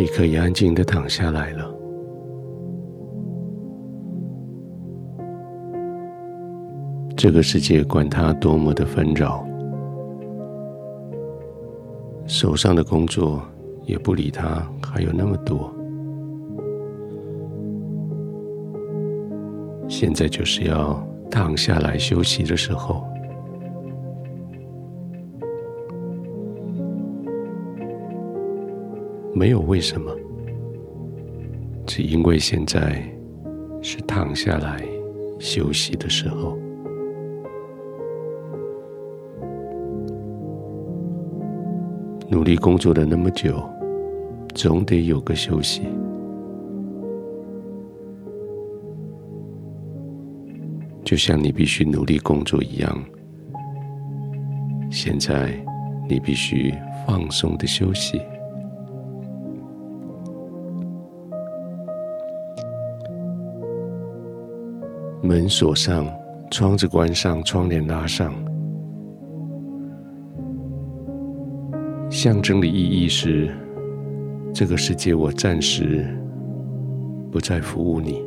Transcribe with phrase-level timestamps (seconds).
[0.00, 1.70] 你可以安静的躺下来了。
[7.14, 9.46] 这个世界管它多么的纷扰，
[12.26, 13.42] 手上的工作
[13.84, 15.70] 也不理它，还有那么多。
[19.86, 23.04] 现在就是要躺下来休息的时候。
[29.40, 30.14] 没有为什么，
[31.86, 33.02] 只因为现在
[33.80, 34.84] 是躺下来
[35.38, 36.58] 休息的时候。
[42.28, 43.66] 努力工作了那么久，
[44.54, 45.84] 总得有个休息。
[51.02, 53.04] 就像你必须努力工作一样，
[54.90, 55.58] 现在
[56.06, 56.74] 你必须
[57.06, 58.20] 放松的休息。
[65.22, 66.06] 门锁上，
[66.50, 68.32] 窗子关上，窗帘拉上。
[72.08, 73.54] 象征的意义是，
[74.52, 76.06] 这个世界我暂时
[77.30, 78.22] 不再服务你，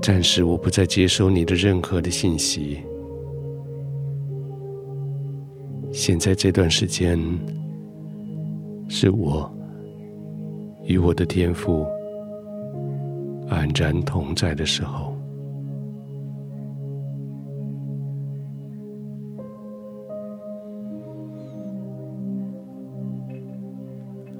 [0.00, 2.80] 暂时我不再接收你的任何的信息。
[5.92, 7.18] 现在这段时间，
[8.88, 9.52] 是我
[10.84, 11.84] 与我的天赋
[13.52, 15.14] 安然同在的时候。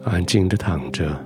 [0.04, 1.16] 安静的躺着，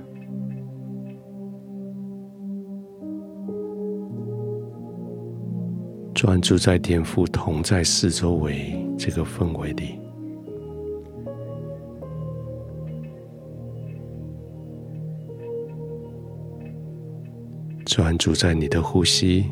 [6.13, 9.99] 专注在天父同在四周围这个氛围里，
[17.87, 19.45] 专注在你的呼吸。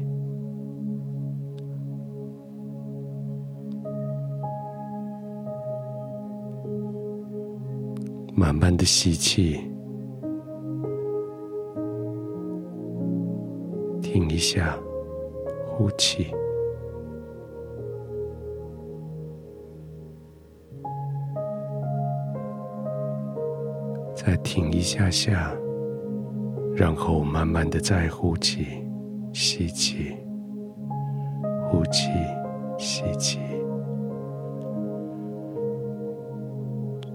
[8.35, 9.57] 慢慢的吸气，
[14.01, 14.77] 停一下，
[15.65, 16.27] 呼气，
[24.13, 25.55] 再停一下下，
[26.75, 28.67] 然后慢慢的再呼气，
[29.31, 30.17] 吸气，
[31.69, 32.09] 呼气，
[32.77, 33.39] 吸气。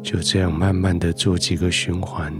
[0.03, 2.33] 就这样慢慢的做几个循环。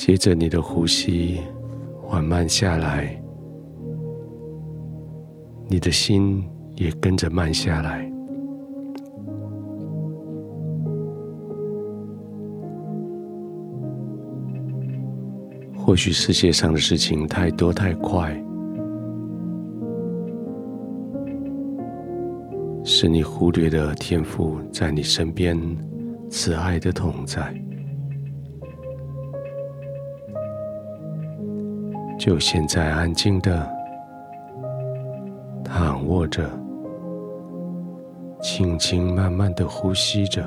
[0.00, 1.42] 接着你的呼吸
[2.02, 3.22] 缓慢下来，
[5.68, 6.42] 你的心。
[6.76, 8.10] 也跟着慢下来。
[15.76, 18.32] 或许世界上的事情太多太快，
[22.82, 25.60] 使你忽略了天父在你身边
[26.30, 27.54] 慈爱的同在。
[32.20, 33.66] 就现在安静的
[35.64, 36.50] 躺卧着。
[38.42, 40.42] 轻轻慢慢的呼吸着，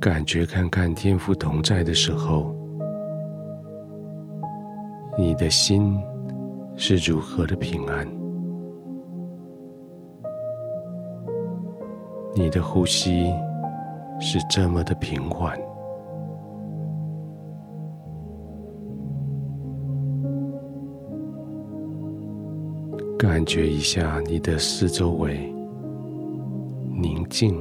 [0.00, 2.52] 感觉看看天父同在的时候，
[5.16, 5.96] 你的心
[6.76, 8.06] 是如何的平安，
[12.38, 13.34] 你的呼吸
[14.20, 15.58] 是这么的平缓。
[23.18, 25.52] 感觉一下你的四周围
[26.94, 27.56] 宁静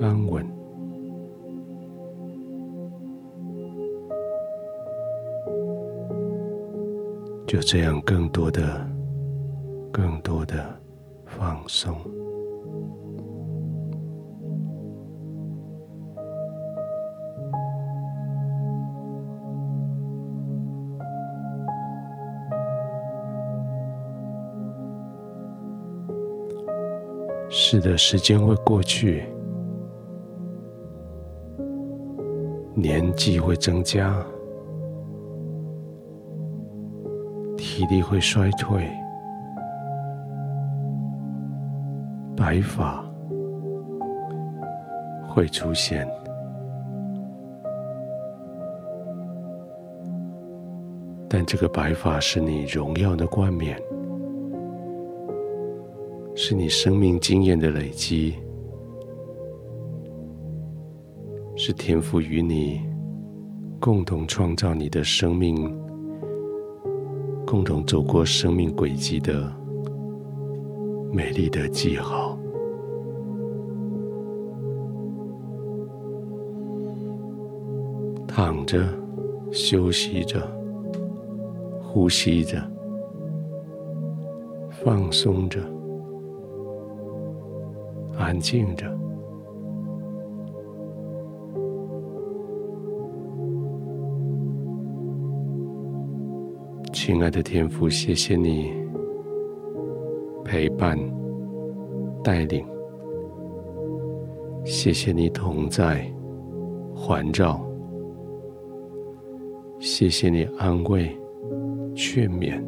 [0.00, 0.44] 安稳，
[7.46, 8.84] 就这样更多的、
[9.92, 10.56] 更多的
[11.24, 11.94] 放松。
[27.52, 29.24] 是的时间会过去
[32.76, 34.24] 年纪会增加
[37.56, 38.88] 体力会衰退
[42.36, 43.04] 白发
[45.28, 46.08] 会出现。
[51.28, 53.80] 但这个白发是你荣耀的冠冕。
[56.42, 58.34] 是你生命经验的累积，
[61.54, 62.80] 是天赋与你
[63.78, 65.70] 共同创造你的生命。
[67.46, 69.52] 共同走过生命轨迹的
[71.12, 72.38] 美丽的记号，
[78.26, 78.82] 躺着，
[79.52, 80.40] 休息着，
[81.82, 82.58] 呼吸着，
[84.82, 85.60] 放松着，
[88.20, 88.86] 安静着。
[96.92, 98.72] 亲爱的天父，谢谢你
[100.44, 100.98] 陪伴、
[102.22, 102.64] 带领，
[104.64, 106.04] 谢谢你同在、
[106.94, 107.58] 环绕，
[109.78, 111.10] 谢谢你安慰、
[111.94, 112.62] 劝勉，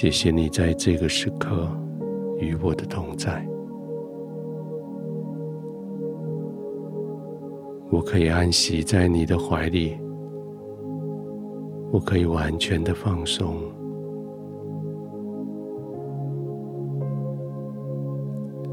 [0.00, 1.68] 谢谢你在这个时刻
[2.38, 3.46] 与我的同在，
[7.90, 10.00] 我可以安息在你的怀里。
[11.92, 13.56] 我可以完全的放松，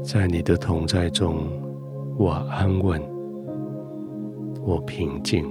[0.02, 1.46] 在你的同在中，
[2.16, 2.98] 我安稳，
[4.64, 5.44] 我平静，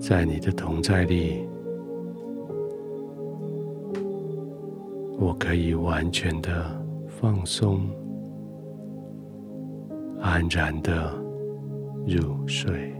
[0.00, 1.46] 在你的同在里，
[5.24, 6.52] 我可以完全的
[7.08, 7.88] 放松，
[10.20, 11.14] 安然的
[12.06, 12.92] 入睡。